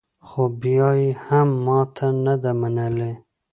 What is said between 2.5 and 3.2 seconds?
منلې